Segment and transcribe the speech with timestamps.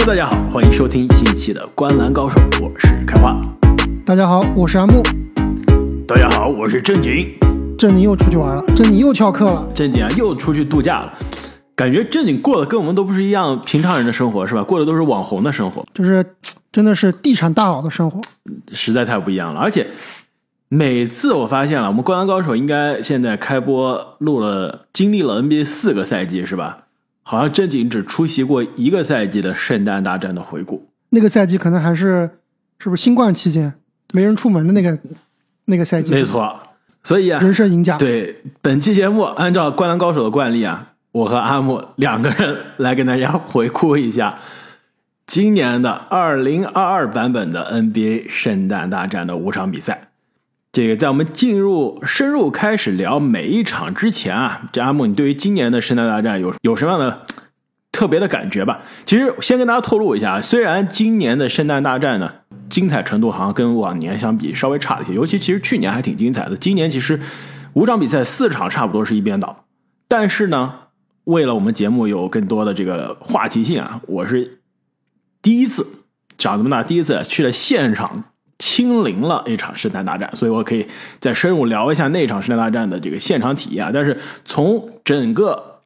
[0.00, 3.38] Hello，大家好，欢迎收听新一期的《观篮高手》，我是开花。
[4.02, 5.02] 大家好，我是阿木。
[6.08, 7.30] 大家好，我是正经。
[7.76, 9.68] 正经又出去玩了，正经又翘课了。
[9.74, 11.12] 正经啊，又出去度假了。
[11.76, 14.62] 感觉正经过的跟我们都不是一样平常人的生活，是吧？
[14.62, 16.24] 过的都是网红的生活，就是
[16.72, 18.18] 真的是地产大佬的生活，
[18.72, 19.60] 实在太不一样了。
[19.60, 19.86] 而且
[20.68, 26.84] 每次我发现了，我们《灌篮高手》应该现在开播录了，经历了 NBA 四个赛季，是吧？
[27.22, 30.88] 好像正经只出席过一个赛季的圣诞大战的回顾。
[31.10, 32.30] 那个赛季可能还是
[32.78, 33.74] 是不是新冠期间
[34.12, 34.98] 没人出门的那个
[35.66, 36.12] 那个赛季？
[36.12, 36.58] 没错。
[37.02, 37.96] 所以啊，人生赢家。
[37.96, 40.88] 对本期节目，按照《灌篮高手》的惯例啊。
[41.12, 44.38] 我和阿木两个人来跟大家回顾一下
[45.26, 50.09] 今年的二零二二版本的 NBA 圣诞大战的五场比赛。
[50.72, 57.26] 这个在我们进入深入开始聊每一场之前啊，这阿木，你对于今年的圣诞大战有有什么样的
[57.90, 58.82] 特别的感觉吧？
[59.04, 62.32] 其实先跟大家透露一下，虽然今年的圣诞大战呢
[62.68, 66.56] 精彩程度好像跟往年相比稍微差了一些，尤其其实去年还挺精彩的。
[66.56, 67.20] 今年其实
[67.72, 69.64] 五场比赛四场差不多是一边倒，
[70.08, 70.74] 但是呢。
[71.24, 74.58] 为了我们节目有更多的这个话题性啊，我是
[75.40, 75.86] 第一次
[76.36, 78.24] 长这么大第一次去了现场
[78.60, 80.86] 亲临了一场圣诞大战，所以我可以
[81.18, 83.90] 再深入聊一下那场圣诞大战的这个现场体验啊。
[83.92, 85.80] 但是从整个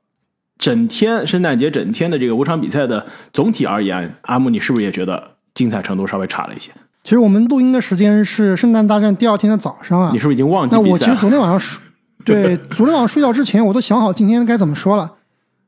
[0.59, 6.71] 整天圣诞节整天的这个五场比赛的总体而言，阿木，你是不是也觉得精彩程度稍微差了一些？
[7.05, 10.75] 其实我们录音的时间是圣诞大战第二天的早上啊，你是不是已经忘记？
[10.75, 11.83] 那我其实昨天晚上睡，
[12.25, 15.13] 对，昨天晚上睡觉之前我都想好今天该怎么说了。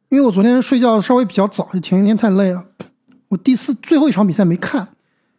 [0.09, 2.65] 因为我昨天睡觉稍微比较早，前一天太累了。
[3.29, 4.89] 我第四最后一场比赛没看，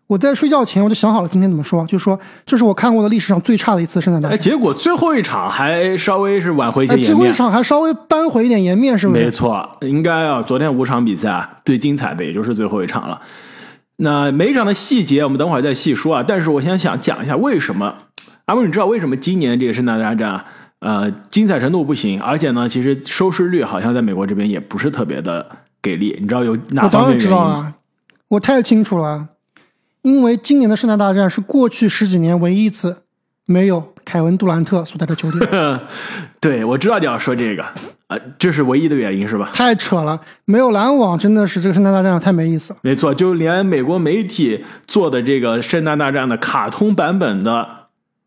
[0.07, 4.37] 我在睡觉前我就想好了今天怎么说，就说这是我看过的历史上最差的一次圣诞大战。
[4.37, 7.07] 哎，结果最后一场还稍微是挽回一些颜面。
[7.07, 9.21] 最后一场还稍微扳回一点颜面，是不是？
[9.21, 10.41] 没错，应该啊。
[10.41, 13.21] 昨天五场比赛啊，最精彩的也就是最后一场了。
[13.97, 16.23] 那每一场的细节我们等会儿再细说啊。
[16.25, 17.95] 但是我先想讲一下为什么，
[18.45, 20.45] 阿木，你知道为什么今年这个圣诞大战啊？
[20.79, 25.45] 呃，精彩程度不行，而且呢，其实收视率好像在美国这边也不是特别的
[25.81, 26.15] 给力。
[26.21, 27.19] 你知道有哪方面原因？
[27.19, 27.73] 我当然知道啊，
[28.29, 29.27] 我太清楚了。
[30.07, 33.03] 因为今年的圣诞大战是过去十几年唯一一次
[33.45, 35.47] 没有凯文杜兰特所在的球队。
[36.39, 37.65] 对，我知道你要说这个，
[38.07, 39.49] 呃，这是唯一的原因是吧？
[39.53, 42.75] 太扯了，没有篮网真的是这个圣诞大战太没意思。
[42.81, 47.75] 没错，就连美国媒体做的这个圣诞大战的卡通版本的。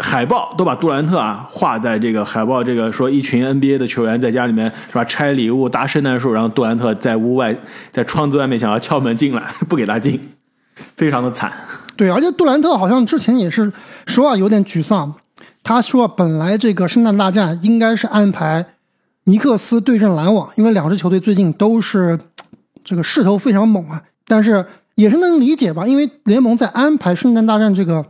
[0.03, 7.55] 海报都把杜兰特啊画在这个海报，这个说一群 NBA 的球员在家里面是吧拆礼物搭圣诞树，然后杜兰特在屋外
[7.93, 10.19] 在窗子外面想要敲门进来，不给他进，
[10.97, 11.53] 非常的惨。
[11.97, 13.73] 对，而且杜兰特好像之前也是
[14.07, 15.15] 说啊有点沮丧，
[15.63, 18.65] 他说本来这个圣诞大战应该是安排
[19.25, 22.19] 尼克斯对阵篮网，因为两支球队最近都是
[22.83, 24.65] 这个势头非常猛啊，但是
[24.95, 28.05] 也是能理解吧，因为联盟在安排圣诞大战这个。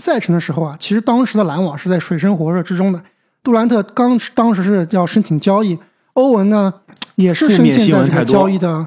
[0.00, 3.02] 赛程的时候啊，其实当时的篮网是在水深火热之中的。
[3.42, 5.76] 杜兰特刚当时是要申请交易，
[6.12, 6.72] 欧文呢
[7.16, 8.86] 也是深陷在这个交易的，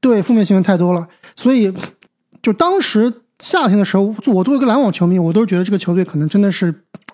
[0.00, 1.06] 对，负面新闻太多了。
[1.34, 1.70] 所以，
[2.46, 6.72] 就当时夏天的时候，我作为一个篮网球迷，我都觉得这个球队可能真的是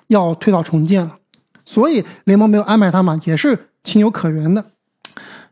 [0.08, 1.16] 要推倒重建了。
[1.64, 4.62] 所以联盟没有安排他嘛，也是情有可原的。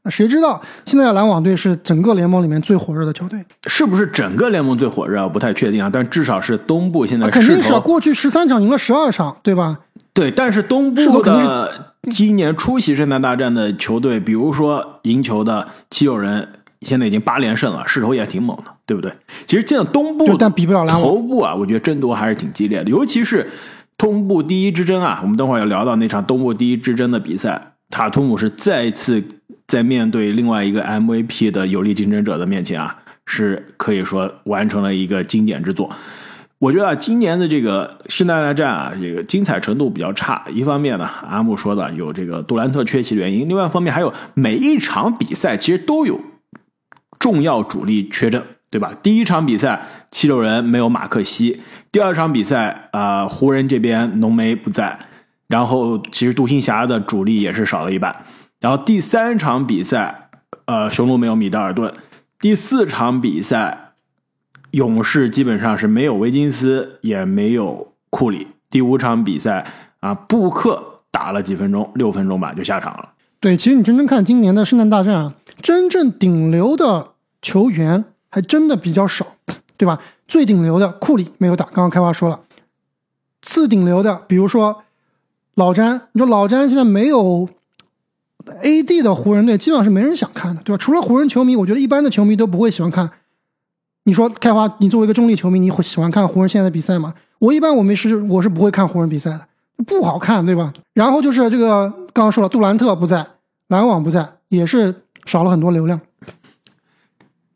[0.02, 3.42] 那谁知道现在的篮网队是整个联盟里面最火热的球队？
[3.68, 5.26] 是不是整个联盟最火热啊？
[5.26, 9.78] 不太确定啊，但至少是东部现在肯定是过去十三场赢了十二场，对吧？
[10.12, 16.46] 对，但是东部的今年出席圣诞大战的球队，比如说赢球的七六人，
[16.82, 19.12] 现在已经八连胜了，势头也挺猛的，对不对？
[19.46, 23.48] 其实现在东部但比不了篮网头部啊，我觉得争夺还是挺激烈的，尤其是
[23.96, 25.20] 东部第一之争啊。
[25.22, 29.22] 我们等会儿要聊到那场东部第一之争的比赛，塔图姆是再次。
[29.66, 35.88] 在面对另外一个 MVP 的有力竞争者的面前啊，是可以说完成了一个经典之作。
[36.58, 40.44] 我觉得今年的这个圣诞大战啊，这个精彩程度比较差。
[40.52, 46.20] 一方面呢，阿木说的有这个杜兰特缺席的原因；另外一方面，还有每一场比赛其实都有
[47.20, 48.94] 重要主力缺阵，对吧？
[49.02, 54.98] 第一场比赛七六人没有马克西，第二场比赛啊，湖人这边浓眉不在，
[55.48, 58.24] 然后其实独行侠的主力也是少了一半。
[58.60, 60.30] 然后第三场比赛，
[60.66, 61.92] 呃，雄鹿没有米德尔顿。
[62.38, 63.94] 第四场比赛，
[64.70, 68.46] 勇士基本上是没有维金斯，也没有库里。
[68.70, 69.66] 第五场比赛
[69.98, 73.10] 啊，布克打了几分钟，六分钟吧就下场了。
[73.40, 77.08] 对，其实你真正看今年的圣诞大战啊，真正顶流的
[77.42, 79.26] 球员还真的比较少，
[79.76, 80.00] 对吧？
[80.26, 82.40] 最顶流的库里没有打，刚刚开花说了。
[83.42, 84.82] 次顶流的，比如说
[85.54, 87.48] 老詹，你说老詹现在没有。
[88.62, 89.02] A.D.
[89.02, 90.78] 的湖人队基本上是没人想看的，对吧？
[90.78, 93.10] 除了湖人球迷，我觉得一般的球迷都不会喜欢看
[94.04, 97.14] 你说开花，你作为一个中立球迷，你会喜欢看湖人现在的比赛吗？
[97.38, 99.46] 我一般我没事，我是不会看湖人比赛的，
[99.84, 100.72] 不好看，对吧？
[100.94, 103.26] 然后就是这个刚刚说了，杜兰特不在，
[103.68, 106.00] 篮网不在，也是少了很多流量。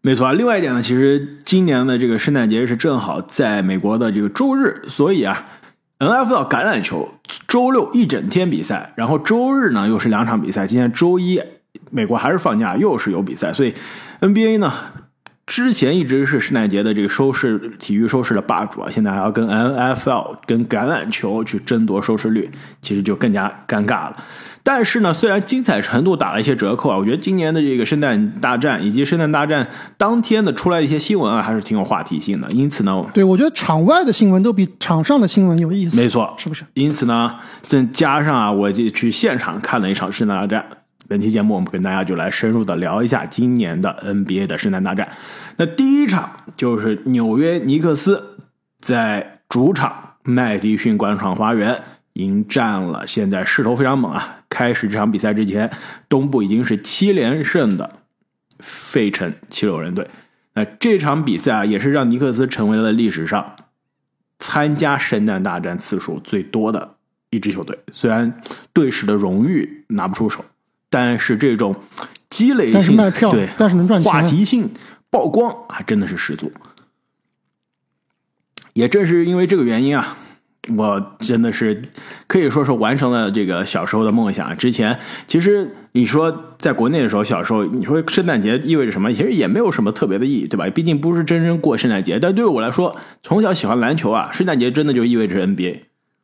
[0.07, 5.47] 没错啊，另外一点呢，其实今年的这个圣诞节是正好在美国的这个周日，所以啊
[5.99, 7.09] ，NFL 橄榄球
[7.49, 11.41] 周六一整天比赛，然后周日呢又是两场比赛，今天周一
[11.91, 13.73] 美国还是放假，又是有比赛，所以
[14.21, 14.71] NBA 呢
[15.47, 22.51] 之前一直是圣诞节的这个收视体育收视的霸主啊，现在还要跟 NFL 跟橄榄球去争夺收视率，
[22.83, 24.17] 其实就更加尴尬了。
[24.67, 29.69] 但是呢，虽然精彩程度打了一些折扣啊，我觉得今年的这个圣诞大战以及圣诞大战
[29.99, 32.51] 当天的出来一些新闻啊，还是挺有话题性的。
[32.51, 36.01] 因此呢，对我觉得场外的新闻都比场上的新闻有意思。
[36.01, 36.65] 没错，是不是？
[36.73, 40.65] 因此呢，再加上啊，我就去现场看了一场圣诞大战。
[41.07, 45.07] 本期节目我们跟大家就来深入的聊一下今年的 NBA 的圣诞大战。
[45.59, 48.39] 那第一场就是纽约尼克斯
[48.79, 51.79] 在主场麦迪逊广场花园
[52.15, 54.39] 迎战了现在势头非常猛啊。
[54.55, 55.69] 开始这场比赛之前，
[56.09, 57.99] 东部已经是七连胜的
[58.61, 60.09] 费城七六人队。
[60.55, 63.57] 那这场比赛啊，也是让尼克斯成为了历史上
[64.39, 66.95] 参加圣诞大战次数最多的
[67.31, 67.77] 一支球队。
[67.91, 68.41] 虽然
[68.73, 70.45] 队史的荣誉拿不出手，
[70.89, 71.75] 但是这种
[72.31, 72.97] 积累性
[73.33, 74.71] 对，但是能赚钱，话题性
[75.11, 76.53] 曝光还真的是十足。
[78.75, 80.17] 也正是因为这个原因啊。
[80.77, 81.83] 我真的是
[82.27, 84.57] 可以说是完成了这个小时候的梦想。
[84.57, 89.13] 之前其实你说在国内的时候，小时候你说圣诞节意味着什么？
[89.13, 90.69] 其实也没有什么特别的意义，对吧？
[90.71, 92.19] 毕竟不是真正过圣诞节。
[92.19, 95.81] 但对于我来说，从小喜欢篮球啊，圣诞节真的就意味着 NBA，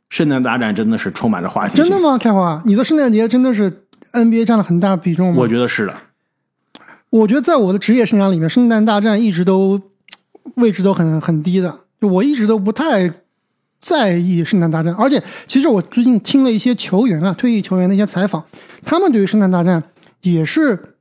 [0.08, 1.76] 圣诞大战真的是充满了话题。
[1.76, 2.16] 真的吗？
[2.16, 5.36] 开华，你的圣诞节真的是 NBA 占了很大比重吗？
[5.38, 5.94] 我觉得是的。
[7.10, 9.80] 我觉得在我的职业生涯里面，圣诞大战一直都
[10.54, 13.12] 位置都很很低的，就我一直都不太。
[13.80, 18.44] 在意圣诞大战，而且其实我最近听了一些球员啊，退役球员的一些采访，
[18.84, 19.82] 他们对于圣诞大战
[20.20, 20.96] 也是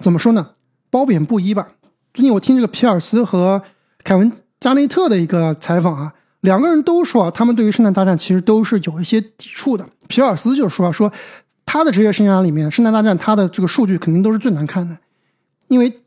[0.00, 0.52] 怎么说呢？
[0.90, 1.68] 褒贬不一吧。
[2.14, 3.62] 最近我听这个皮尔斯和
[4.02, 9.86] 凯文加内特的一个采访啊，两个人都说啊他们对于圣诞大战其实都是有一些抵触的。
[10.08, 11.12] 皮尔斯就说啊说
[11.66, 14.96] 他的职业生涯里面，圣诞大战他的这个数据肯定都是最难看的，
[15.68, 16.00] 因为。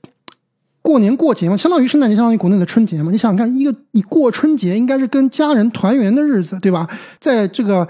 [0.87, 3.11] 过年过节嘛，相当于圣诞节，相当于国内的春节嘛。
[3.11, 6.87] 你想想看，一个你过春节应该是跟家人团圆的日子，对吧？
[7.19, 7.85] 在这个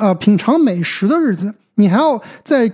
[0.00, 2.72] 呃品尝美食的日子，你还要在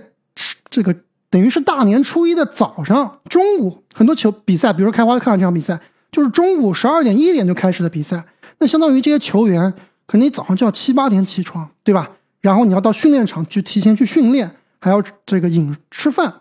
[0.69, 0.95] 这个
[1.29, 5.77] 等于是大年初一的早上、中午，很多球比赛，比如说开花看这场比赛，
[6.09, 8.23] 就是中午十二点、一点就开始的比赛。
[8.59, 9.73] 那相当于这些球员，
[10.07, 12.09] 可能你早上就要七八点起床，对吧？
[12.39, 16.33] 然后你要到训练场去提前去训练，还要这个饮吃饭。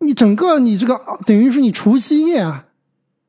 [0.00, 2.66] 你整个你这个等于是你除夕夜啊，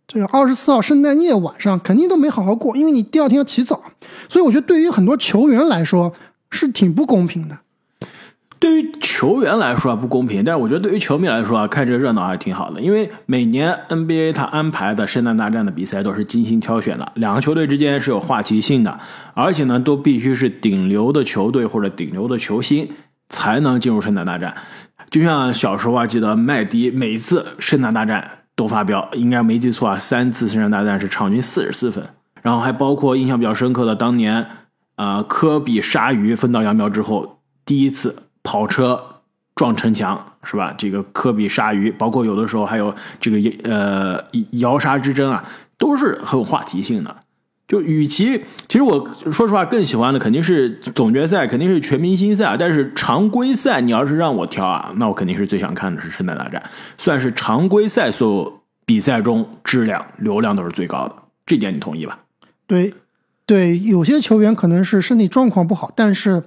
[0.08, 3.82] 这个二十四号圣诞夜晚上肯定都没好好过，因为你第二天要起早，
[4.28, 6.14] 所以我觉得对于很多球员来说
[6.50, 7.60] 是挺不公平的。
[8.60, 18.98] 对于球员来说不公平，但是我觉得对于球迷来说啊看这个热闹还挺好的，因为每年 NBA 他安排的圣诞大战的比赛都是精心挑选的，两个球队之间是有话题性的，
[19.34, 22.90] 而且呢都必须是顶流的球队或者顶流的球星
[23.28, 24.56] 才能进入圣诞大战。
[25.14, 32.04] 就像小时候啊，记得麦迪每次圣诞大战都发飙，应该没记错啊，三次圣诞大战是场均四十四分，
[32.42, 34.48] 然后还包括印象比较深刻的当年，
[34.96, 39.00] 啊，科比鲨鱼分道扬镳之后第一次跑车
[39.54, 40.74] 撞城墙是吧？
[40.76, 43.38] 这个科比鲨鱼，包括有的时候还有这个
[43.72, 44.20] 呃
[44.54, 45.46] 摇沙之争啊，
[45.78, 47.16] 都是很有话题性的。
[47.68, 52.56] 就与其，其实我说实话更喜欢的肯定是总决赛，肯定是全明星赛。
[52.60, 56.62] 但是常规赛，你要是让我挑啊，那我肯定是最想看的是圣诞大战，
[56.98, 61.16] 算是常规赛所有比赛中质量、流量都是最高的。
[61.46, 62.20] 这点你同意吧？
[62.68, 62.94] 对，
[63.46, 66.44] 对，有些球员可能是身体状况不好，但是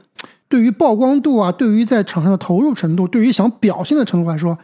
[0.48, 4.58] 对于曝光度啊，对于在场上的投入程度，对于想表现的程度来说。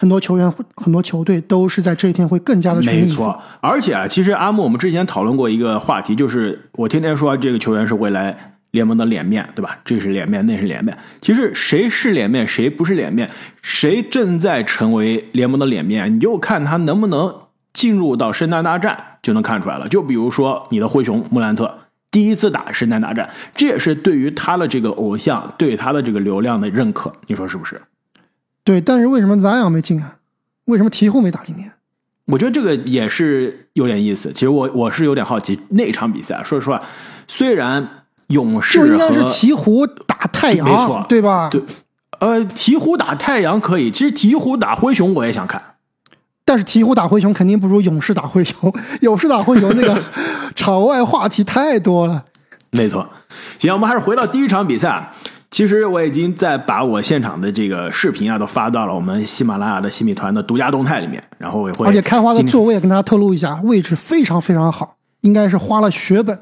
[0.00, 3.38] 很多球员、很多球队都是在这一天会更加的没错。
[3.60, 9.78] 而且啊，其实阿木，我们之前讨论过一个话题，就是我天天说这个球员是未来联盟的脸面，对吧？
[9.84, 10.96] 这是脸面，那是脸面。
[11.20, 13.28] 其实谁是脸面，谁不是脸面，
[13.60, 17.34] 谁正在成为联盟的脸面，你就看他能不能
[17.74, 19.86] 进入到圣诞大战，就能看出来了。
[19.86, 21.78] 就比如说你的灰熊穆兰特
[22.10, 27.78] 第一次打圣诞大战，这也是对于他的这个偶像，对他的这个流量的认可，你说是不是？
[28.62, 30.16] 对，但是为什么咱俩没进啊？
[30.66, 31.72] 为什么鹈鹕没打今天？
[32.26, 34.32] 我觉得这个也是有点意思。
[34.32, 36.40] 其实我我是有点好奇那场比赛。
[36.44, 36.80] 说实话，
[37.26, 41.48] 虽然勇士应该是鹈鹕打太阳，没错，对吧？
[41.50, 41.60] 对，
[42.20, 43.90] 呃，鹈鹕打太阳可以。
[43.90, 45.60] 其实鹈鹕打灰熊我也想看，
[46.44, 50.00] 但是鹈鹕打灰熊肯定不如勇士打灰熊，勇士打灰熊那个
[50.54, 52.26] 场外话题太多了。
[52.70, 53.08] 没错，
[53.58, 55.10] 行，我们还是回到第一场比赛。
[55.50, 61.86] 其实我已经在把我现场的这个视频啊都发到了我们喜马拉雅的新米团的独家动态里面，然后我也会。
[61.86, 66.38] 而且开花的座位跟大家透露一下，位置非常非常好，应该是花了血本，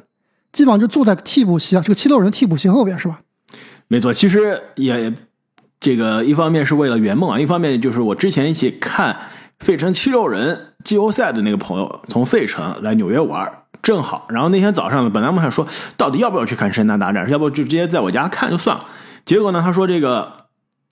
[0.53, 3.21] 基本上就坐在替补席啊，这个七六人替补席后边是吧？
[3.89, 5.11] 没错，其实也
[5.81, 9.17] 这个一方面是为了圆梦啊，一方面就是我之前一起看
[9.59, 13.51] 费城七六人季后赛的那个朋友从费城来纽约玩。
[13.89, 15.67] 正好，然后那天早上呢，本来我们还说
[15.97, 18.85] 到底要不要去看圣诞大战，要不就直接在我家看就算了。
[19.25, 20.31] 结果呢，他说这个，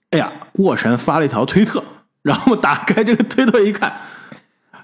[0.09, 1.83] 哎呀，沃神发了一条推特，
[2.23, 3.97] 然后打开这个推特一看，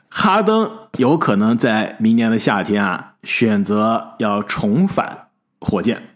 [0.10, 5.29] 哈登有可能在明年的夏天啊选择要重返
[5.60, 6.10] 火箭。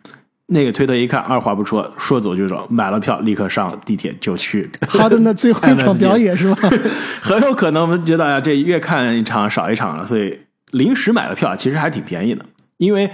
[0.45, 4.69] 那个推特一看，二话不说，说走就走，买了票，立刻上地铁就去。
[4.87, 6.69] 哈登的最后一场表演是吧？
[7.23, 10.41] 很有可能我们觉得呀，这越看一场少一场了，所以。
[10.71, 12.45] 临时买的票其实还挺便宜的，
[12.77, 13.09] 因为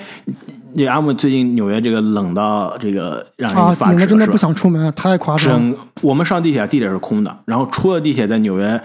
[0.76, 5.78] 那阿木最近纽约这个冷到这个让人发指，真的不想出门，太夸张了。
[6.02, 8.82] 我们上地铁，地铁是空的，然后出了地铁，在纽约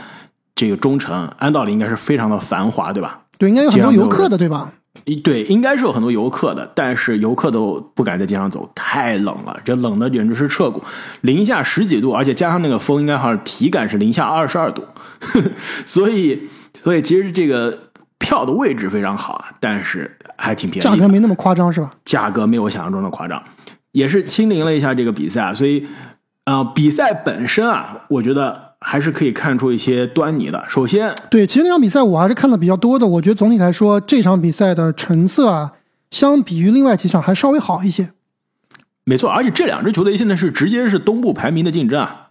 [0.54, 3.20] 这个中城，按道理应该是非常的繁华，对吧？
[3.38, 4.70] 对，应该有很多游客的，对吧？
[5.24, 10.82] 对，应该是有很多游客的，但是游客都不敢在街上走，太冷了，这冷的简直是彻骨，
[11.22, 14.84] 零下十几度，而且加上那个风，应该好像体感是零下二十二度，
[15.86, 16.42] 所以，
[16.82, 17.87] 所以其实这个。
[18.18, 21.90] 票的位置非常好啊，但是还挺便宜，价格没那么夸张是吧？
[22.04, 23.42] 价格没有我想象中的夸张，
[23.92, 25.86] 也是亲临了一下这个比赛，所以，
[26.44, 30.64] 呃，比赛本身啊，我觉得还是可以看出一些端倪的。
[30.68, 35.72] 首先，对，其实那场比赛我还是看的比较多的，我觉得总体来说这场比赛的成色啊，
[36.10, 38.10] 相比于另外几场还稍微好一些。
[39.04, 42.27] 没错，而且这两支球队现在是直接是东部排名的竞争啊。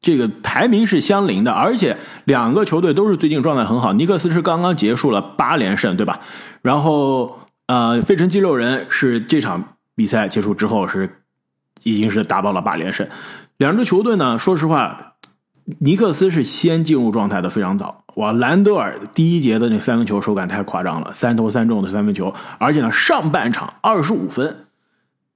[0.00, 3.92] 这个排名是相邻的，而且两个球队都是最近状态很好。
[3.92, 6.20] 尼克斯是刚刚结束了八连胜，对吧？
[6.62, 11.22] 然后呃，费城肌肉人是这场比赛结束之后是
[11.82, 13.06] 已经是达到了八连胜。
[13.58, 15.12] 两支球队呢，说实话，
[15.80, 18.04] 尼克斯是先进入状态的非常早。
[18.16, 24.64] 哇，兰德尔第一节的那三分球手感太夸张了，三投三中的三分球，而且呢，上半场二十五分。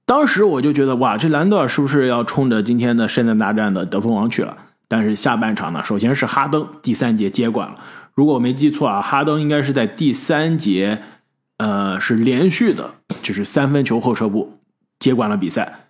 [0.05, 4.55] 当时我就觉得哇，这兰德尔是不是要冲着今天的圣诞大战的得分王去了？
[4.87, 7.75] 但是下半场呢，首先是哈登第三节接管了。
[8.13, 11.01] 如果我没记错啊，哈登应该是在第三节，
[11.57, 12.93] 呃，是连续的，
[13.23, 14.59] 就是三分球后撤步
[14.99, 15.87] 接管了比赛。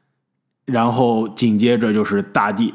[0.65, 2.73] 然后紧接着就是大帝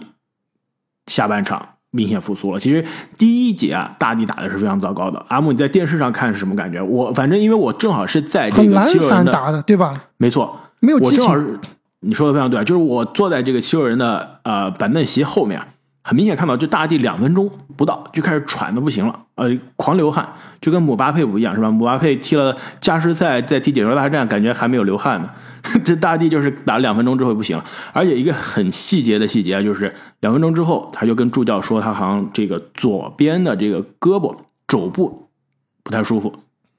[1.07, 2.61] 下半场明显复苏了。
[2.61, 2.85] 其实
[3.17, 5.25] 第一节啊，大帝打的是非常糟糕的。
[5.29, 6.81] 阿木，你在电视上看是什么感觉？
[6.83, 10.05] 我反正因为我正好是在这个七六人的，对吧？
[10.19, 10.57] 没错。
[10.81, 11.59] 没有我正好是
[12.01, 15.61] 你说的非常对，就是我坐在这个七六人的呃板凳席后面，
[16.03, 20.27] 很明显看到，就大地两分钟不到就开始喘的不行了，呃，狂流汗，
[20.61, 21.71] 就跟姆巴佩不一样是吧？
[21.71, 25.31] 姆巴佩踢了加时赛，在踢解说大战，感觉还没有流汗呢，
[25.85, 34.35] 这大地就是打了两分钟之后不行了，而且一个很细节的细节就是两分钟之后，他就跟助教说，他好像这个左边的这个胳膊
[34.67, 35.29] 肘部
[35.83, 36.33] 不太舒服，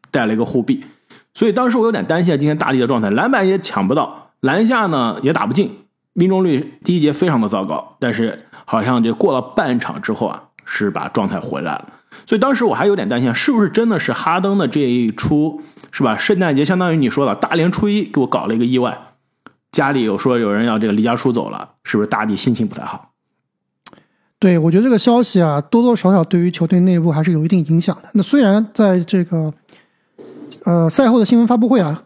[0.10, 0.84] 带了一个护臂。
[1.34, 5.78] 所以当时我有点担心今天大力的状态，篮板也抢不到，篮下呢也打不进，
[6.12, 7.96] 命中率第一节非常的糟糕。
[8.00, 11.88] 但是好像就过了半场之后啊，是把状态回来了。
[12.26, 15.62] 所以当时我还有点担心，是不是真的是哈登的这一出
[15.92, 16.18] 是吧？
[16.18, 18.98] 圣诞节相当于你说的大年初一给我搞了一个意外，
[19.72, 23.14] 家里有说有人要这个离家出走了，是不是大地心情不太好？
[24.38, 28.10] 对，我觉得这个消息啊，多多少少对于球队内部还是有一定影响的。
[28.14, 29.54] 那虽然在这个。
[30.66, 32.04] 呃，赛后的新闻发布会啊，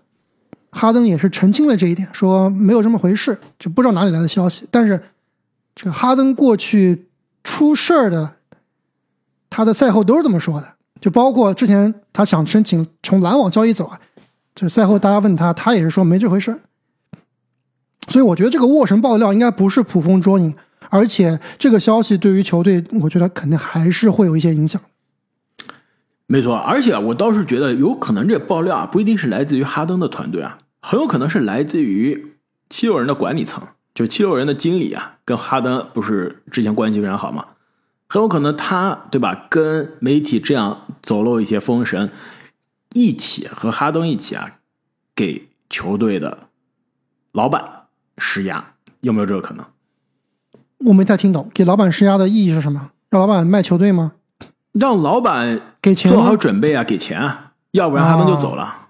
[0.71, 4.65] 哈登也是澄清了这一点，说没有这么回事，就不知道哪里来的消息。
[4.71, 5.01] 但是，
[5.75, 7.07] 这个哈登过去
[7.43, 8.35] 出事儿的，
[9.49, 13.99] 他的赛后都是这么说的，就包括之前他想申请从篮网交易走啊，
[14.55, 16.57] 就是赛后大家问他，他也是说没这回事
[18.07, 20.55] 所以我觉得这个沃神爆料应该不是捕风捉影，
[20.89, 24.79] 而且这个消息对于球队，我觉得肯定还是会有一些影响。
[26.27, 32.35] 没错，而且我倒是觉得有可能这爆料啊，不一定是来自于哈登的团队啊，很有可能是来自于
[32.69, 33.63] 七六人的管理层，
[33.93, 37.45] 就七六人的经理啊，跟哈登不是之前关系非常好吗？
[38.07, 42.09] 很有可能他对吧，跟媒体这样走漏一些风声，
[42.93, 44.59] 一起和哈登一起啊，
[45.15, 46.47] 给球队的
[47.31, 47.83] 老板
[48.17, 49.65] 施压，有没有这个可能？
[50.79, 52.91] 我没太听懂，给老板施压的意义是什么？
[53.09, 54.13] 让老板卖球队吗？
[54.79, 58.87] 让老板给钱做好准备啊，给钱啊，要不然哈登就走了。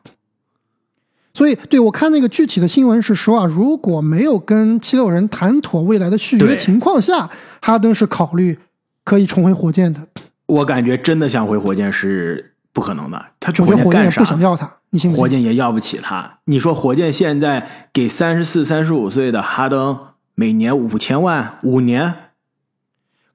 [1.33, 7.29] 所以，对我看那个具体的新闻是说啊，如果没有跟七六人谈妥未来的续约情况下，
[7.61, 8.57] 哈登是考虑
[9.03, 9.99] 可以重回火箭的。
[10.45, 13.25] 我感觉真的想回火箭是不可能的。
[13.39, 14.21] 他去我觉得火箭也干啥？
[14.21, 15.21] 不想要他，你信不信？
[15.21, 16.39] 火箭也要不起他。
[16.45, 19.99] 你说火箭现在给三十四、三十五岁的哈登
[20.35, 22.31] 每年五千万，五年，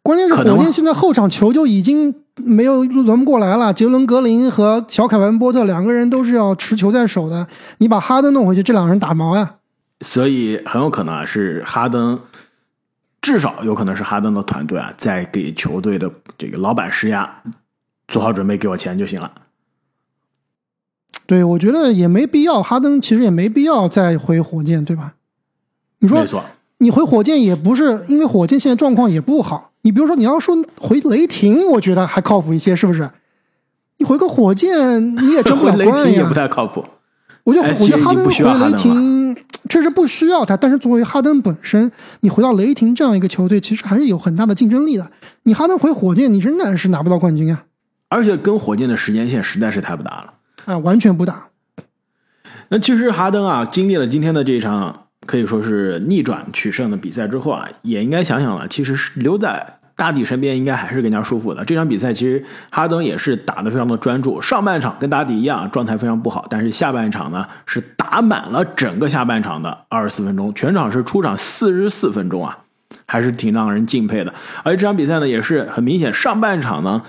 [0.03, 2.15] 关键是火箭现在后场球就已经
[2.45, 3.73] 没有轮不过来了。
[3.73, 7.47] 杰伦格林和小凯文波特两个人都是要持球在手的，
[7.79, 9.57] 你把哈登弄回去，这两个人打毛呀？
[10.01, 12.19] 所以很有可能啊是哈登，
[13.21, 17.43] 至少有可能是哈登的团队啊在给球队的这个老板施压，
[18.09, 19.31] 做好准备给我钱就行了。
[21.27, 25.15] 对，我觉得也没必要，哈登其实也没必要再回火箭，对吧？
[25.99, 26.43] 你说没错，
[26.79, 33.11] 你回火箭也不是因为火箭现在状况也不好，你比如说你要说回雷霆，我觉得还靠谱一些，是不是？
[33.99, 36.33] 你回个火箭你也争不了 雷冠呀霆也不。
[36.35, 36.85] 太靠谱。
[37.45, 38.33] 我觉得，哎我觉得哈登回
[38.67, 39.37] 雷霆
[39.69, 45.11] 确实不需要他，但是作为哈登本身，你回到雷霆这样一个球队，其实还是有很大的竞争力的。
[45.45, 47.65] 你哈登回火箭，你仍然是拿不到冠军啊，
[48.09, 50.35] 而且跟火箭的时间线实在是太不搭了。
[50.67, 51.49] 啊，完全不搭。
[52.69, 61.65] 那其实哈登啊，经历了今天的这一场可以说是逆转取胜的比赛之后啊，也应该想想了，其实是留在大帝身边应该还是更加舒服的。
[61.65, 72.59] 这场比赛其实哈登也是打得非常的专注，上半场跟大帝一样状态非常不好，但是下半场呢是打满了整个下半场的二十四分钟，全场是出场四十四分钟啊，
[73.07, 74.35] 还是挺让人敬佩的。
[74.65, 77.03] 而这场比赛呢也是很明显，上半场呢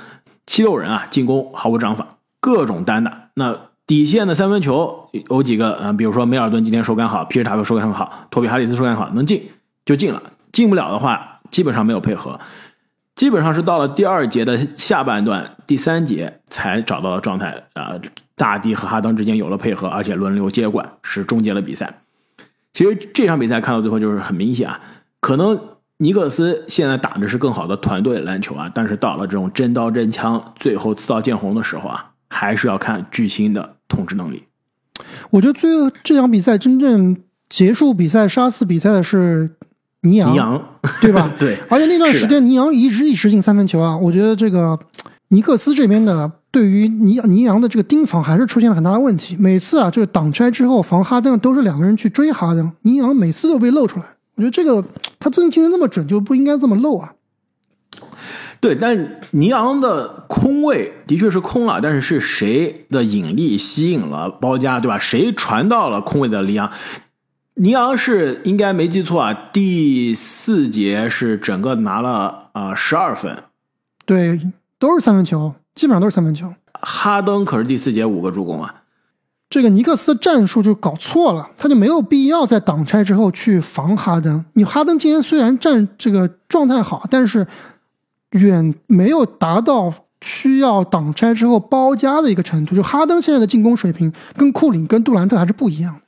[0.45, 3.29] 七六人啊进攻毫无章法，各种单打。
[3.33, 3.57] 那
[3.91, 9.49] 底线的三分球有几个啊、呃比如说梅尔顿今天手感好，皮尔塔克手感很好，托比哈里斯手感好，能进
[9.83, 12.39] 就进了，进不了的话基本上没有配合。
[13.15, 18.01] 基本上是到了第二节的下半段，第三节才找到了状态啊、呃
[18.37, 22.03] 大帝和哈登之间有了配合，而且轮流接管，是终结了比赛。
[22.71, 24.79] 其实这场比赛看到最后就是很明显啊，
[25.19, 25.59] 可能
[25.97, 34.43] 尼克斯现在打的是更好的团队篮球啊，但是到了这种真刀真枪、最后刺刀见红的时候啊，还是要看巨星的统治能力。
[35.29, 37.17] 我觉得最后这场比赛真正
[37.49, 39.51] 结束比赛、杀死比赛的是
[40.01, 40.61] 尼扬，尼扬，
[41.01, 41.31] 对吧？
[41.37, 44.79] 对，而且那段时间尼扬一直一直进三分球啊，我觉得这个
[45.29, 49.35] 尼克斯这边的对于尼尼扬的这个盯防还是出现了很大的问题。
[49.37, 54.05] 每次啊，就是挡拆之后防哈登都是两个人去追哈登，尼扬每次都被漏出来。
[54.35, 54.83] 我觉得这个
[55.19, 57.13] 他自己进的那么准，就不应该这么漏啊。
[58.61, 64.99] 对，但尼昂的空位的确是空了，但是是谁的引力吸引了包夹，对吧？
[64.99, 66.71] 谁传到了空位的尼昂？
[67.55, 73.43] 尼昂是应该没记错啊，第四节是整个拿了啊十二分，
[74.05, 74.39] 对，
[74.77, 76.53] 都是三分球，基本上都是三分球。
[76.73, 78.75] 哈登可是第四节五个助攻啊。
[79.49, 84.45] 这个尼克斯的战术就搞错了，他就没有必要在挡拆之后去防哈登。
[84.53, 87.45] 你哈登今天虽然战这个状态好，但是
[88.31, 92.75] 远没有达到需要挡拆之后包夹的一个程度。
[92.75, 96.01] 就哈登现在的进攻水平跟库里、跟杜兰特还是不一样的。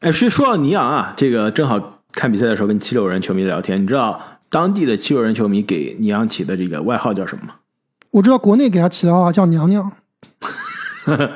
[0.00, 7.54] 哎，说说到尼昂啊，这个正好看比赛的时候跟七六人球迷聊天，你知道当地的七六人球迷给尼昂起的这个外号叫什么吗？
[8.10, 9.90] 我知道国内给他起的外号叫娘娘，
[11.06, 11.30] 呃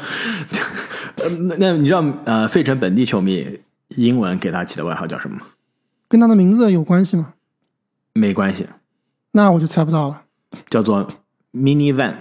[1.48, 3.60] 那那你知道呃费城本地球迷
[3.96, 5.42] 英文给他起的外号叫什么吗？
[6.08, 7.34] 跟他的名字有关系吗？
[8.12, 8.66] 没关系，
[9.32, 10.22] 那我就猜不到了。
[10.68, 11.06] 叫做
[11.52, 12.14] mini van。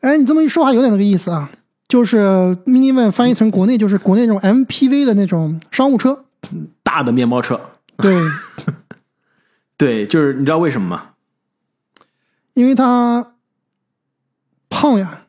[0.00, 1.50] 哎，你这么一说话有点那个意思啊，
[1.88, 2.18] 就是
[2.66, 6.24] minivan 翻译成国内就是国内那种 MPV 的那种商务车。
[6.82, 7.60] 大的面包车，
[7.96, 8.20] 对，
[9.78, 11.10] 对，就是你知道为什么吗？
[12.54, 13.34] 因为他
[14.68, 15.20] 胖呀。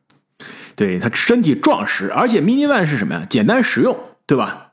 [0.75, 3.25] 对他身体壮实，而且 mini van 是什么呀？
[3.29, 4.72] 简单实用，对吧？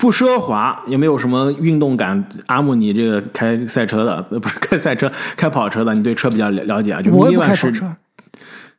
[0.00, 2.24] 不奢华，也没有什么运动感。
[2.46, 7.02] 阿木，你这个开赛车的，呃 不是开赛车，开跑车的，你对车比较了了解啊。
[7.02, 7.96] 就我也 mini 不开 van 是跑车，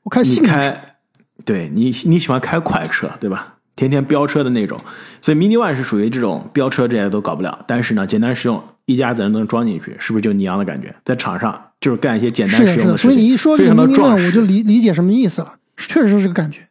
[0.03, 0.55] 我开你性能车。
[0.57, 0.95] 开，
[1.43, 3.55] 对你你喜欢开快车，对吧？
[3.75, 4.79] 天天飙车的那种，
[5.21, 7.63] 所以 mini one 是属于这种飙车这些都搞不了。
[7.67, 10.95] 但是呢，简单实用，一家子人都能装进去，是不是就尼昂的感觉？
[11.03, 12.55] 在场上就是干一些简单。
[12.55, 14.41] 实用事情，所以你一说这非个常的壮 minivan，我就。
[14.41, 16.61] 理理解什么意思了，确实是这个感觉，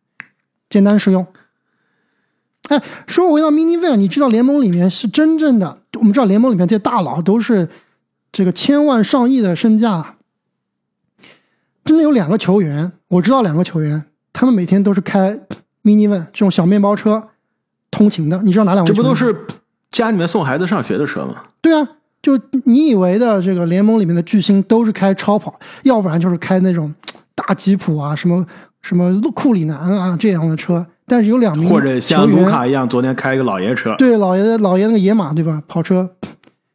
[0.70, 1.26] 简单实用。
[2.68, 7.68] 哎，说回到 minivan，你知道联盟里面是真正的，我们知道联盟里面这些大佬都是
[8.30, 10.16] 这个千万上亿的身价，
[11.84, 15.38] 真的有两个球员，我知道两个球员，他们每天都是开
[15.82, 17.28] minivan 这种小面包车
[17.90, 19.18] 通勤的，你知道哪两位球员吗？
[19.18, 19.46] 这不都是
[19.90, 21.36] 家里面送孩子上学的车吗？
[21.62, 21.88] 对啊，
[22.20, 26.94] 就你以为的这个联盟里面的巨星都是开超跑，要不然就是开那种
[27.34, 28.46] 大吉普啊，什么
[28.82, 30.86] 什么库里南啊这样的车。
[31.10, 35.62] 但是有两名或者像卢卡一样，昨天开一个老爷车，对老爷老爷那个野马对吧？
[35.66, 36.10] 跑车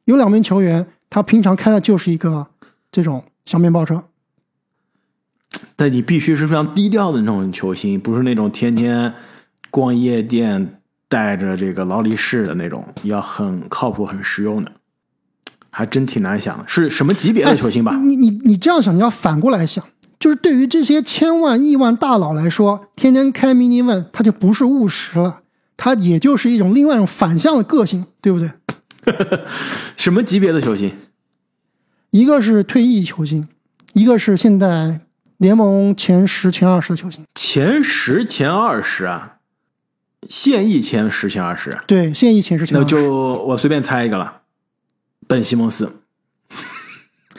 [0.05, 2.47] 有两名球员，他平常开的就是一个
[2.91, 4.03] 这种小面包车。
[5.75, 9.13] 但你必须是非常低调的那种球星，不是那种天天
[9.69, 14.71] 逛夜店、带着这个劳力士的那种，要很靠谱、很实用的，
[15.69, 16.63] 还真挺难想的。
[16.67, 17.95] 是什么级别的球星吧？
[18.03, 19.85] 你你你这样想，你要反过来想，
[20.23, 25.41] 就是对于这些千万亿万大佬来说，天天开 mini one，他就不是务实了，
[25.75, 28.49] 他也就是一种另外一种反向的个性，对不对？
[29.97, 30.95] 什么级别的球星？
[32.11, 33.49] 一个是退役球星，
[33.91, 35.01] 一个是现在
[35.39, 37.25] 联盟前十、前二十的球星。
[37.35, 39.39] 前十、前二十啊，
[40.29, 41.77] 现役前十、前二十。
[41.85, 42.85] 对，现役前十、前二十。
[42.85, 43.11] 那就
[43.43, 44.43] 我随便猜一个了，
[45.27, 45.91] 本西蒙斯。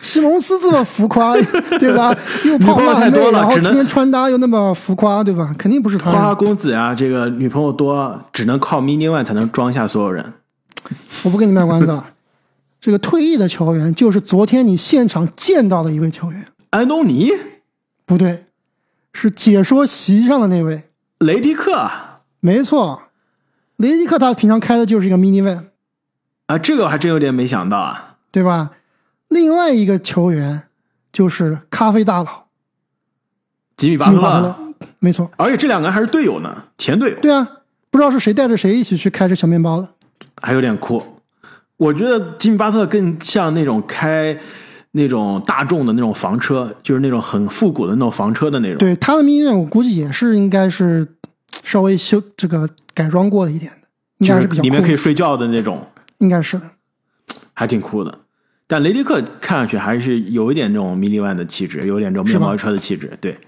[0.04, 1.34] 西蒙斯这么浮夸，
[1.80, 2.14] 对吧？
[2.44, 5.54] 又胖太多了，然后天天穿搭又那么浮夸，对吧？
[5.58, 6.10] 肯定不是他。
[6.10, 10.34] 花花公子啊，这个女朋友多，只能靠 mini one 才能装下所有人。
[11.22, 12.04] 我不跟你卖关子了。
[12.78, 17.30] 这个退役的球员就是昨天你现场见到的一位球员，安东尼？
[18.04, 18.44] 不对，
[19.14, 20.82] 是解说席上的那位
[21.20, 21.88] 雷迪克。
[22.40, 23.04] 没错，
[23.76, 25.68] 雷迪克他平常开的就是一个 mini one
[26.46, 28.72] 啊，这个我还真有点没想到啊，对吧？
[29.28, 30.64] 另外一个球员
[31.12, 32.46] 就是咖啡大佬
[33.76, 34.56] 吉米巴特勒，
[34.98, 37.16] 没错，而且这两个人还是队友呢，前队友。
[37.20, 37.46] 对啊，
[37.90, 39.88] 不知道是谁带着谁一起去开这小面包的，
[40.40, 41.02] 还有点酷。
[41.76, 44.38] 我觉得吉米巴特更像那种开
[44.92, 48.78] 那种大众的那种房车，就是那种很复古的那种房车的那种。
[48.78, 51.06] 对他的命运，我估计也是应该是
[51.64, 53.78] 稍微修这个改装过的一点的，
[54.18, 55.84] 应该是比较里面可以睡觉的那种，
[56.18, 56.70] 应该是的，
[57.52, 58.16] 还挺酷的。
[58.66, 63.16] 但雷迪克看上去还是有一点这种迷你 one 的气质，有点这种面包车的气质。
[63.20, 63.38] 对。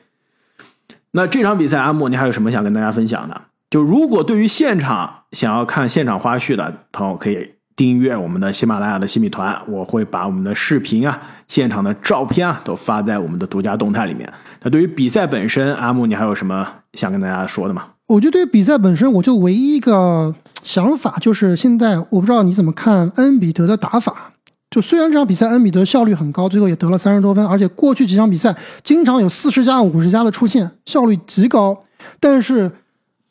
[1.12, 3.42] 那这场比赛，阿木，你还有什么想跟大家分享的？
[3.70, 7.50] 就如果对于现场想要看现场花絮的朋友，可以。
[7.76, 14.32] 订阅我们的喜马拉雅的新米团，我会把我们的视频啊、现场的照片啊都发在我们的独家动态里面。
[14.62, 17.88] 那对于比赛本身，阿木，你还有什么想跟大家说的吗？
[18.06, 24.32] 我觉得对于比赛本身，我就唯一一个想法就是，现在我不知道你怎么看恩比德的打法。
[24.76, 31.84] 就虽然这场比赛恩比德效率很高，最后也得了三十多分，而且过去几场比赛经常有四十加、五十加的出现，效率极高，
[32.20, 32.70] 但是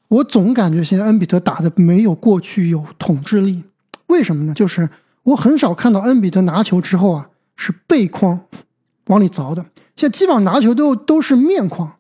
[0.08, 3.64] 我总感觉现在恩比德打的没有过去有统治力。
[4.08, 4.56] 为什么呢？
[4.56, 4.90] 就是
[5.22, 8.40] 我很少看到恩比德拿球之后啊是背筐
[9.06, 9.64] 往里凿的，
[9.96, 11.92] 现在基本上拿球都都是面框，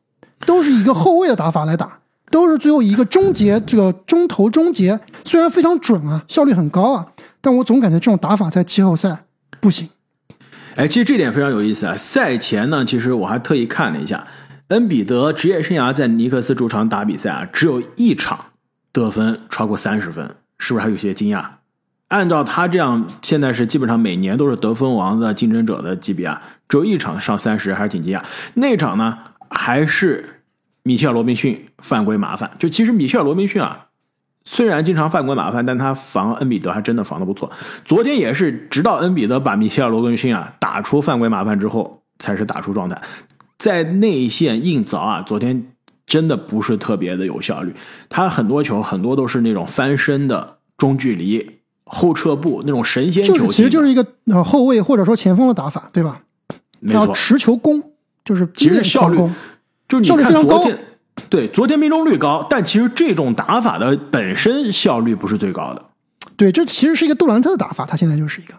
[0.48, 2.00] 都是一个后卫的打法来打，
[2.32, 7.06] 都是最后一个终结这个中投终结，虽然非常准啊，效率很高啊，
[7.42, 9.25] 但我总感觉这种打法在季后赛
[9.66, 9.90] 不行。
[10.76, 11.96] 哎，其实这点非常有意思啊。
[11.96, 14.28] 赛前呢，其实我还特意看了一下，
[14.68, 18.46] 恩比德职业生涯在尼克斯主场打比赛啊，只有一场
[18.92, 21.44] 得分超过三十分，是不是还有些惊讶？
[22.10, 28.22] 按照他这样，现在是基本上每年都是得分王的竞争者的级别啊，只有一场上三十，还是挺惊讶。
[28.54, 29.18] 那场呢，
[29.50, 30.44] 还是
[30.84, 32.52] 米切尔·罗宾逊犯规麻烦。
[32.60, 33.85] 就其实米切尔·罗宾逊啊，
[34.46, 37.52] 虽然经常犯规麻烦，但他防恩比德还真的防的不错。
[37.84, 43.02] 昨天也是，直到恩比德把米切尔·罗宾逊啊打出犯规麻烦之后，才是打出状态。
[43.58, 45.68] 在内线硬凿啊，昨天
[46.08, 47.76] 真的不是特别的有效率。
[48.08, 51.52] 他很多球很多都是那种翻身的中距离。
[51.88, 56.20] 后撤步那种神仙球，其实就是一个呃后卫或者说前锋的打法，对吧？
[56.80, 57.80] 没错持球攻，
[58.24, 59.16] 就是其实效率
[59.88, 60.68] 就是效率非常高。
[61.30, 65.84] 对，昨天命中率高，但其实这种打法的本身效率不是最高的。
[66.38, 68.54] 对，这其实是一个杜兰特的打法，他现在就是一个。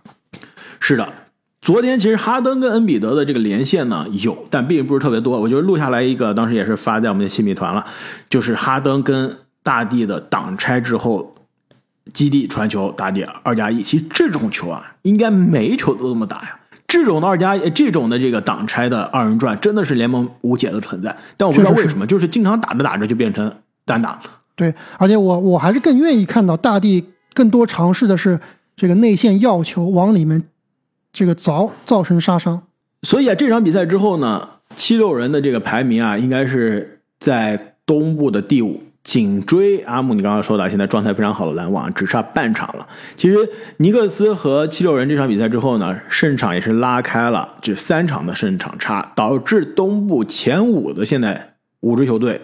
[0.81, 1.13] 是的，
[1.61, 5.41] 昨天其实哈登跟恩比德的这个连线呢有，但并不是特别多。
[5.41, 7.85] 我就录下来一个，当时也是发在我们的新米团了，
[8.31, 11.33] 就是哈登跟大地的挡拆之后。
[12.15, 16.61] 基地传球打点二加一，其实这种球啊，应该每一球都这么打呀。
[16.87, 21.17] 这种的二加这种的这个挡拆的二人转，真的是联盟无解的存在。
[21.37, 23.53] 但我不知道为什么，就是经常打着打着就变成
[23.85, 24.21] 单打。
[24.55, 28.39] 对，而且我我还是更愿意看到大地更多尝试的是
[28.77, 30.45] 这个内线要球往里面
[31.13, 32.63] 这个凿，造成杀伤。
[33.03, 38.81] 所以啊，这场比赛之后呢，七六人的这个排名啊，应该是在东部的第五。
[39.07, 42.85] 紧追阿姆，你刚刚说的，现在状态非常好的篮网，只差半场了。
[43.15, 52.41] 其实尼克斯和七六人这场比赛之后呢，胜场也是拉开了这三场的胜场差，导致东部前五的现在五支球队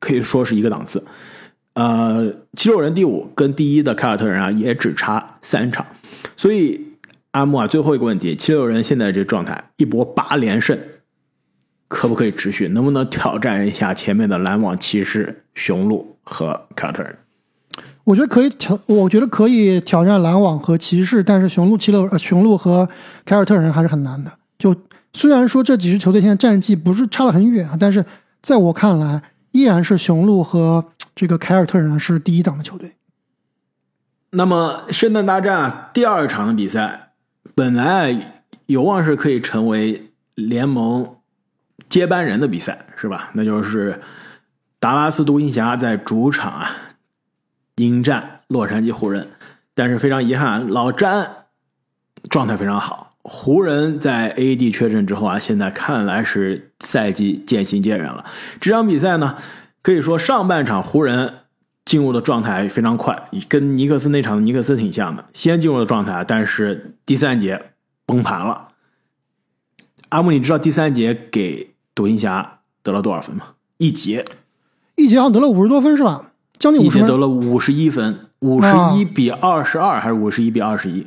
[0.00, 1.02] 可以说是一个档次。
[1.72, 5.86] 呃，七六人第五跟第一的凯尔特人啊也只差三场，
[6.36, 6.78] 所以
[7.30, 10.78] 阿木啊，最后一个问题，七六人现在这状态一波八连胜。
[11.92, 12.68] 可不可以持续？
[12.68, 17.14] 能不能挑战一下前面的篮网、骑士、雄鹿和凯尔特人？
[18.04, 22.88] 我觉得可以挑，我觉得可以挑战篮网和骑士，但是雄鹿、七六、呃雄鹿和
[23.26, 24.32] 凯尔特人还是很难的。
[24.58, 24.74] 就
[25.12, 28.02] 虽然说这几支球队现在战绩不是差得很远啊，但是
[28.40, 30.82] 在我看来，依然是雄鹿和
[31.14, 32.92] 这个凯尔特人是第一档的球队。
[34.30, 37.12] 那么圣诞大战第二场的比赛，
[37.54, 41.16] 本来有望是可以成为联盟
[41.92, 43.28] 接班人的比赛，是吧？
[43.34, 44.00] 那就是
[44.78, 46.70] 达拉斯独行侠在主场啊
[47.76, 49.28] 迎战洛杉矶湖人，
[49.74, 51.30] 但是非常遗憾，老詹
[52.30, 53.10] 状态非常好。
[53.24, 58.24] 湖人，在 AD 确诊之后啊，现在看来是赛季渐行渐远了。
[58.58, 59.36] 这场比赛呢，
[59.82, 61.34] 可以说上半场湖人。
[61.84, 65.24] 进入的状态非常快，跟尼克斯那场尼克斯挺像的。
[65.32, 67.72] 先进入的状态，但是第三节
[68.06, 68.68] 崩盘了。
[70.10, 73.48] 阿木，你知道第三节给独行侠得了多少分吗？
[73.78, 74.24] 一节，
[74.96, 76.32] 一节好像得了五十多分是吧？
[76.58, 77.06] 将近五十分。
[77.06, 81.06] 得了五十一分，五十一比二十二还是五十一比二十一？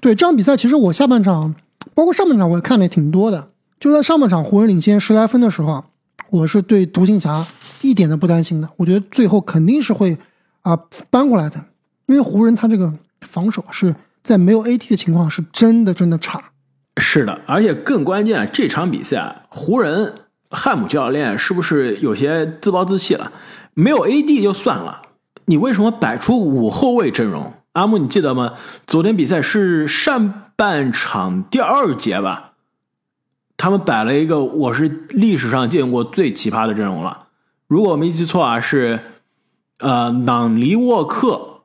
[0.00, 1.54] 对这场比赛，其实我下半场
[1.94, 3.48] 包括上半场我也看的也挺多的。
[3.80, 5.84] 就在上半场湖人领先十来分的时候，
[6.30, 7.46] 我是对独行侠。
[7.82, 10.16] 一点都不担心的，我觉得最后肯定是会
[10.62, 10.74] 啊
[11.10, 11.66] 扳过来的，
[12.06, 16.42] 因为湖人他这个防守是在没有 AT 的情况是真的真的差。
[16.96, 23.30] 是的，而且更关键，这场比赛湖人汉姆教练是不是有些自暴自弃了？
[23.72, 25.02] 没有 AD 就算了，
[25.44, 27.54] 你为什么摆出五后卫阵容？
[27.72, 28.54] 阿木，你记得吗？
[28.84, 32.54] 昨天比赛是上半场第二节吧，
[33.56, 37.28] 他们摆了一个我是历史上见过最奇葩的阵容了。
[37.68, 39.00] 如果我没记错啊，是
[39.78, 41.62] 呃，朗尼沃克、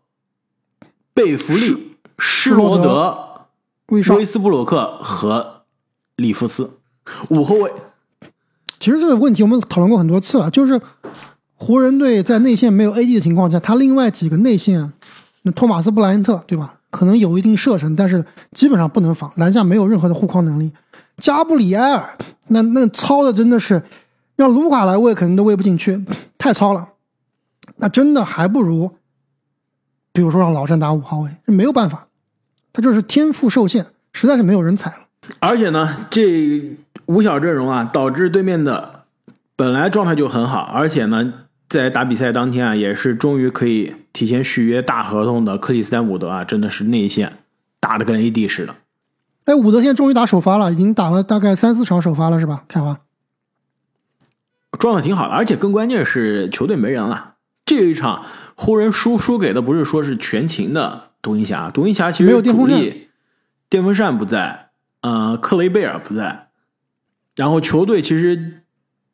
[1.13, 3.47] 贝弗利、施罗德、
[3.87, 5.63] 威斯布鲁克和
[6.15, 6.77] 里弗斯
[7.29, 7.71] 五后卫。
[8.79, 10.79] 其实这个问题我们讨论过很多次了，就是
[11.55, 14.91] 湖人队在内线没有 AD 的情况下，他另外几个内线，
[15.43, 16.75] 那托马斯布莱恩特对吧？
[16.89, 20.71] 可能有一定射程，但是基本上不能防，篮下没有任何的护框能力。
[21.17, 22.17] 加布里埃尔
[22.47, 23.83] 那那操的真的是。
[24.35, 26.01] 让卢卡来喂，可能都喂不进去，
[26.37, 26.87] 太糙了。
[27.75, 28.89] 那真的还不如，
[30.13, 32.07] 比如说让老詹打五号位，没有办法，
[32.71, 34.97] 他就是天赋受限，实在是没有人才了。
[35.41, 36.77] 而且呢，这
[37.09, 39.05] 五小阵容啊，导致对面的
[39.55, 41.33] 本来状态就很好，而且呢，
[41.67, 47.39] 在打比赛当天啊，也是终于可以提前续约大合同的克里斯丹伍德啊，真的是内线
[47.79, 48.75] 打的跟 AD 似的。
[49.45, 52.63] 哎，伍德现在终于打首发了，已经打了大概三四场首发了，是吧？
[52.67, 52.99] 开花。
[54.77, 57.37] 状态挺好的，而且更关键是球队没人了。
[57.65, 62.79] 这一场湖人输输给的不是说是全勤的独行侠，独行侠其实没有电风扇，
[63.67, 64.69] 电风扇不在，
[65.01, 66.48] 呃，克雷贝尔不在。
[67.39, 68.63] 然后球队其实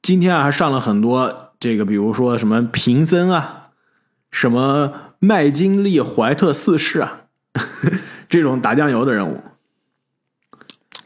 [0.02, 3.68] 今天啊还上了很多这个，比如说什么平森啊，
[4.32, 7.26] 什么麦金利、怀特四世啊，
[8.28, 9.42] 这种打酱油的人物。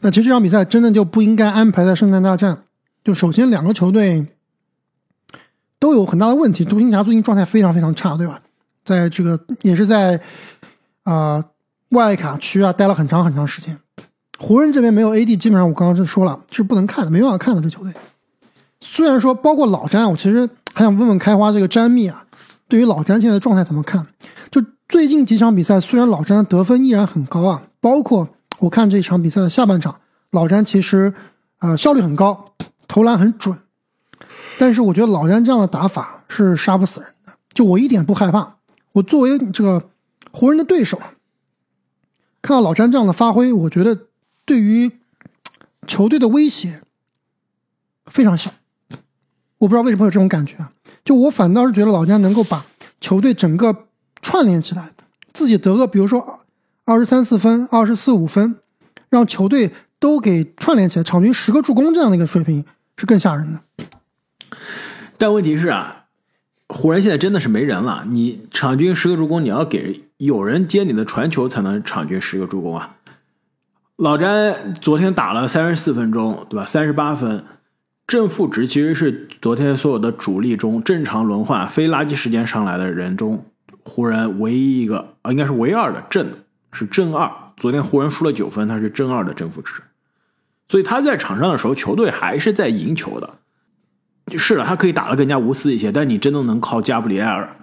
[0.00, 2.62] 那其实这场比赛真的就不应该安排在圣诞大战。
[3.04, 4.26] 就首先两个球队。
[5.78, 6.62] 都有很大的问题。
[6.62, 8.38] 独行侠最近状态非常非常差，对吧？
[8.84, 10.20] 在这个也是在
[11.04, 11.42] 啊
[11.88, 13.78] 外卡区啊待了很长很长时间。
[14.42, 17.92] 湖人这边没有 AD，基本上我刚刚就说了是不能看的，没办法看的这球队。
[18.80, 22.24] 虽然说包括老詹，我其实还想问问开花这个詹密啊，
[22.66, 24.06] 对于老詹现在的状态怎么看？
[24.50, 30.00] 就最近几场比赛，虽然老詹得分依然很高啊，包括我看这场比赛的下半场，
[30.30, 31.12] 老詹其实
[31.58, 32.54] 呃效率很高，
[32.88, 33.54] 投篮很准。
[34.58, 38.56] 但是我觉得老詹这样的打法是杀不死人的，就我一点不害怕。
[38.92, 39.90] 我作为这个
[40.32, 40.98] 湖人的对手，
[42.40, 43.96] 看到老詹这样的发挥，我觉得
[44.50, 44.90] 对于
[45.86, 46.82] 球队的威胁
[48.06, 48.50] 非常小。
[49.58, 50.72] 我不知道为什么有这种感觉啊？
[51.04, 52.66] 就我反倒是觉得老詹能够把
[53.00, 53.86] 球队整个
[54.20, 54.90] 串联起来，
[55.32, 56.40] 自己得个比如说
[56.84, 58.56] 二十三四分、二十四五分，
[59.08, 62.64] 让球队都给串联起来，场均十个助攻这样的一个水平
[62.96, 63.86] 是更吓人的。
[65.16, 66.06] 但问题是啊，
[66.66, 68.04] 湖人现在真的是没人了。
[68.10, 72.96] 你场均十个助攻，你要给有人接你的传球才能场均十个助攻啊。
[74.00, 76.64] 老詹昨天打了三十四分钟，对吧？
[76.64, 77.44] 三十八分，
[78.06, 83.44] 正负值其实是昨天所有的主力中正常轮换、非垃圾时间上来的人中，
[83.84, 86.26] 湖人唯一一个啊，应该是唯二的正
[86.72, 87.30] 是正二。
[87.58, 89.82] 昨天湖人输了九分，他是正二的正负值，
[90.70, 93.28] 所以他在场上的时候，球队还是在赢球的。
[94.38, 97.54] 是的，他可以打得更加无私一些，但你真的能靠加布里埃尔、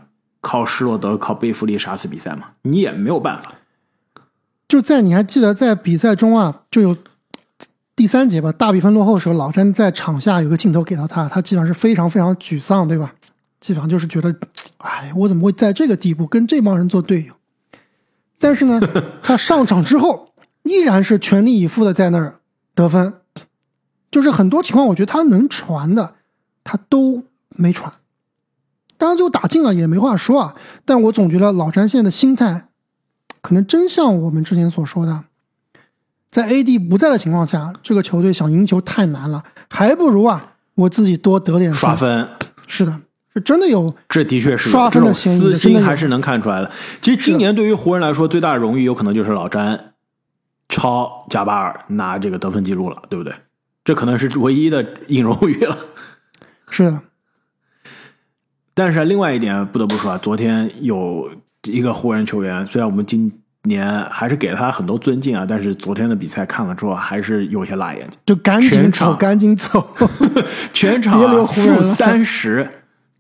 [0.41, 2.49] 靠施罗德、靠贝弗利杀死比赛吗？
[2.61, 3.53] 你也没有办法。
[4.67, 6.95] 就在你还记得在比赛中啊，就有
[7.95, 13.13] 第三节吧，大比分落后的时候，老詹在场下有个镜头给到他，他基本上是非常非常沮丧，对吧？
[13.59, 14.35] 基本上就是觉得，
[14.77, 17.33] 哎，我怎么会在这个地步跟这帮人做队友？
[18.39, 18.79] 但是呢，
[19.23, 20.31] 他上场之后
[20.63, 22.39] 依然是全力以赴的在那儿
[22.75, 23.13] 得分，
[24.11, 26.15] 就是很多情况，我觉得他能传的，
[26.63, 27.91] 他都没传。
[28.97, 30.55] 当然，最后打进了也没话说啊。
[30.85, 32.66] 但我总觉得老詹现在的心态，
[33.47, 35.23] 可能真像我们之前所说的，
[36.29, 42.27] 在 AD 不在的情况下，这个球队想赢球太难了，还不如啊，我自己多得点刷分。
[42.67, 42.99] 是的，
[43.33, 46.69] 是真的有，这的确是刷分的心还是能看出来的。
[47.01, 49.93] 其实今年对于湖人来说，最大的荣誉有可能就是老詹
[50.67, 53.33] 超加巴尔拿这个得分记录了，对不对？
[53.85, 55.77] 这可能是唯一的硬荣誉了。
[56.69, 56.99] 是的。
[58.73, 61.31] 但是另外一点不得不说啊，昨天有
[61.71, 63.31] 一个湖人球员，虽然我们今
[63.63, 68.19] 年还是给了他很多尊敬啊，但是昨天的比赛看了之后还是有些辣眼睛。
[68.25, 69.85] 就赶紧走，赶紧走，
[70.73, 72.69] 全场 负三十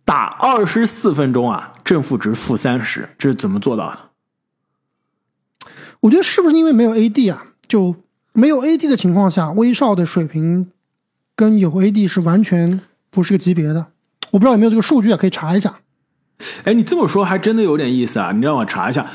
[0.05, 3.99] 打二十四分钟啊，正负值负三十，这是怎么做到的？
[6.01, 7.47] 我觉得是不是因为没有 AD 啊？
[7.67, 7.95] 就
[8.31, 10.71] 没有 AD 的情况下，威少的水平
[11.35, 12.79] 跟有 AD 是完全
[13.09, 13.87] 不是个级别的。
[14.31, 15.79] 我不知道有没有这个数据啊，可以查一下。
[16.63, 18.31] 哎，你这么说还真的有点意思啊！
[18.31, 19.05] 你让我查一下，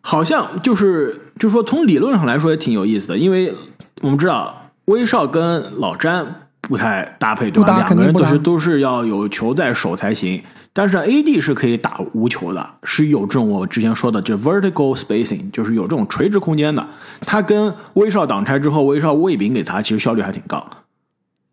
[0.00, 3.54] 好像就是就是说从理论上来说也挺有意思的，因为
[4.00, 7.76] 我们知道威少跟老詹不太搭配，对吧？
[7.76, 10.42] 两个人都是都是要有球在手才行。
[10.74, 16.86] 但是 AD 是可以打无球的，是有这种我之前说的就 vertical spacing，就是有这种垂直空间的。
[17.26, 20.66] 他跟威少挡拆之后，威少喂饼给他，其实效率还挺高。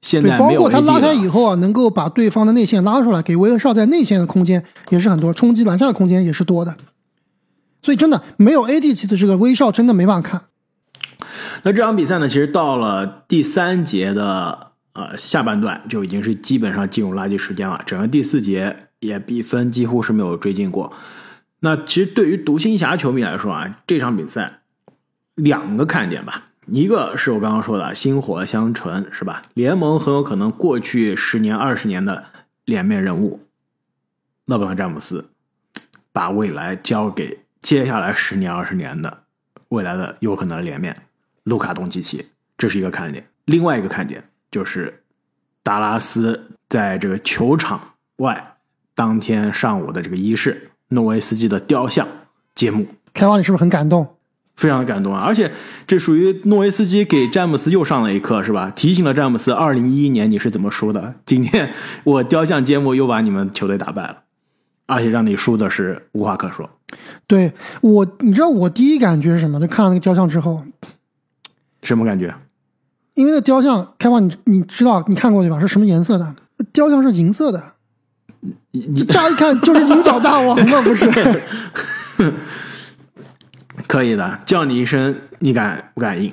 [0.02, 6.78] 现在包括他拉开以后啊，能够把对方的内线拉出来，给威少在内线的空间也是很多，冲击篮下的空间也是多的。
[7.82, 10.42] 所以真的没有 AD 其实这个威少真的没办法看。
[11.64, 20.94] 那这场比赛呢，其实到了第三节的呃下半段就已经是基本上进入垃圾时间了，整个第四节也比分几乎是没有追进过。
[21.62, 24.62] 那其实对于独行侠球迷来说啊，这场比赛
[25.36, 26.49] 两个看点吧。
[26.72, 29.42] 一个是我刚刚说的薪火相传，是吧？
[29.54, 32.26] 联盟很有可能过去十年、二十年的
[32.66, 33.42] 脸面人物，
[34.46, 35.30] 勒布朗·詹姆斯，
[36.12, 39.24] 把未来交给接下来十年、二十年的
[39.70, 41.04] 未来的有可能的脸面——
[41.44, 42.28] 卢卡·东契奇，
[42.58, 43.28] 这是一个看点。
[43.46, 45.04] 另外一个看点就是
[45.64, 48.58] 达拉斯在这个球场外
[48.94, 52.08] 当天上午的这个仪式，诺维斯基的雕像
[52.54, 52.86] 揭幕。
[53.14, 54.16] 开花，你是不是很感动？
[54.60, 55.24] 非常的感动啊！
[55.26, 55.50] 而且
[55.88, 58.70] 这属于诺维斯基给詹姆斯又上了一课，是吧？
[58.70, 61.16] 提醒了詹姆斯，二零一一年你是怎么输的？
[61.26, 61.72] 今天
[62.04, 64.18] 我雕像揭幕又把你们球队打败了，
[64.86, 66.70] 而且让你输的是无话可说。
[67.26, 69.62] 对我，你知道我第一感觉是什么？
[69.62, 70.62] 就看了那个雕像之后，
[71.82, 72.36] 什么感觉？
[73.14, 75.58] 因为那雕像开放，你你知道你看过去吧？
[75.58, 76.36] 是什么颜色的？
[76.74, 77.64] 雕像是银色的。
[78.72, 80.82] 你你乍一看就是银角大王嘛？
[80.82, 81.42] 不是。
[83.90, 86.32] 可以的，叫你一声，你敢不敢应？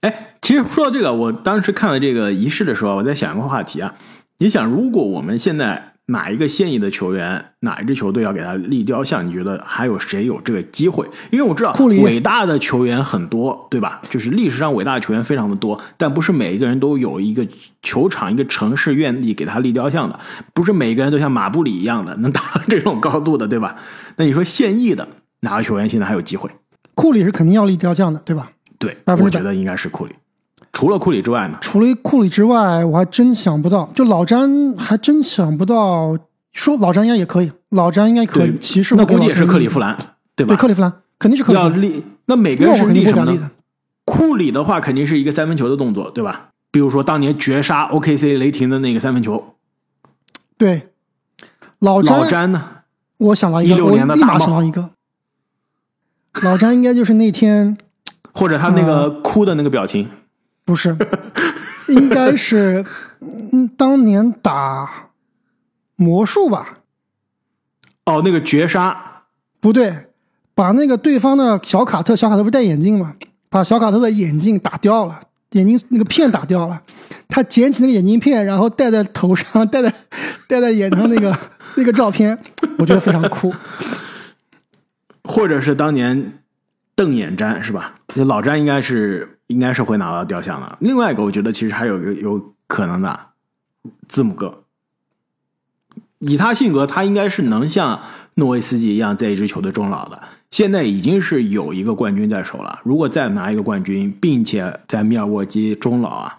[0.00, 3.94] 哎，其实说到这个，我当时看了这个仪式的时候，我在想一个话题啊。
[4.38, 11.06] 你想，如果我们现在哪一个现役的球员，哪一支球队要给他立雕像，你觉得还有谁有这个机会？
[11.30, 14.00] 因为我知道伟大的球员很多，对吧？
[14.08, 17.46] 就是历史上伟大的球员非常的多，但不是每一个人都有一个
[17.82, 20.18] 球场、一个城市愿意给他立雕像的，
[20.54, 23.76] 不是每一个人都像马布里一样的能达到这种高度的，对吧？
[24.16, 25.06] 那你说现役的
[25.40, 26.48] 哪个球员现在还有机会？
[26.94, 28.50] 库里是肯定要立雕像的，对吧？
[28.78, 30.14] 对，我觉得应该是库里。
[30.72, 31.58] 除了库里之外呢？
[31.60, 33.88] 除了库里之外，我还真想不到。
[33.94, 36.18] 就老詹，还真想不到。
[36.52, 38.56] 说老詹应该也可以，老詹应该可以。
[38.58, 39.96] 骑士那估计也是克里夫兰，
[40.36, 40.54] 对吧？
[40.54, 41.72] 对，克里夫兰肯定是克里夫兰。
[41.72, 43.50] 要立那每个人是立什么呢？
[44.04, 46.50] 库里的话肯定是一个三分球的动作，对吧？
[46.70, 49.54] 比如说当年绝杀 OKC 雷霆的那个三分球。
[50.56, 50.88] 对，
[51.78, 52.70] 老老詹呢？
[53.18, 54.90] 我想到一个，我立马想到一个。
[56.42, 57.76] 老詹应该就是那天，
[58.32, 60.10] 或者他那个哭的那个表情，
[60.64, 60.96] 不是，
[61.88, 62.84] 应该是
[63.52, 65.10] 嗯，当年打
[65.96, 66.74] 魔术吧？
[68.06, 69.22] 哦，那个绝杀
[69.60, 70.08] 不对，
[70.54, 73.14] 把那个对方的小卡特，小卡特不是戴眼镜吗？
[73.48, 75.20] 把小卡特的眼镜打掉了，
[75.52, 76.82] 眼镜那个片打掉了，
[77.28, 79.94] 他捡起那个眼镜片，然后戴在头上，戴在
[80.48, 81.34] 戴在眼上那个
[81.76, 82.36] 那个照片，
[82.76, 83.54] 我觉得非常酷。
[85.24, 86.40] 或者是当年
[86.94, 87.96] 瞪眼詹是吧？
[88.14, 90.78] 老詹应该是应该是会拿到雕像的。
[90.80, 93.18] 另外一个，我觉得其实还有一个有可能的
[94.06, 94.62] 字母哥，
[96.18, 98.00] 以他性格，他应该是能像
[98.34, 100.22] 诺维斯基一样在一支球队终老的。
[100.50, 106.38] 现在已经是有一个冠军在手了，如果再拿一个冠军，并且在密尔沃基终老啊，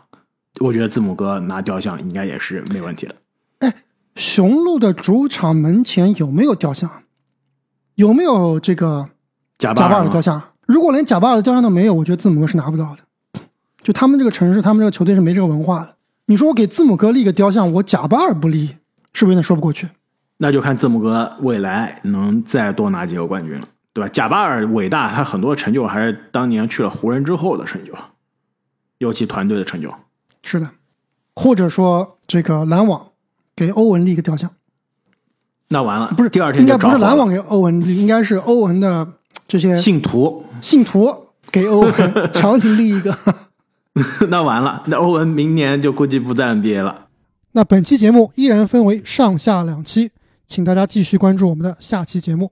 [0.62, 3.16] 我觉得字母哥拿雕像应该也是没问题的。
[3.60, 3.74] 哎，
[4.16, 6.90] 雄鹿的主场门前有没有雕像？
[7.96, 9.10] 有没有这个
[9.58, 10.42] 贾巴尔的雕像？
[10.66, 13.42] 如果连贾巴尔的雕像都没有，我觉得字母哥是拿不到的。
[13.82, 15.96] 就他们这个城市，他们这个球队是没这个文化的。
[16.26, 18.76] 你说我给字母哥立个雕像，我贾巴尔不立，
[19.14, 19.88] 是不是有点说不过去？
[20.38, 24.10] 那就看字母哥未来能再多拿几个冠军了，对吧？
[24.10, 27.94] 贾巴尔伟大，他很多成就还是当年去了湖人之后的成就，
[28.98, 29.94] 尤其团队的成就。
[30.42, 30.70] 是的，
[31.36, 33.10] 或者说这个篮网
[33.56, 34.52] 给欧文立个雕像，
[35.70, 39.08] 那完了，不是第二天应该不是篮网给欧文，应该是欧文的
[39.48, 41.10] 这些信徒，信徒
[41.52, 43.18] 给欧文 强行立一个。
[44.30, 47.08] 那完了，那欧文明年就估计不在 NBA 了。
[47.54, 50.12] 那本期节目依然分为上下两期，
[50.46, 52.52] 请大家继续关注我们的下期节目。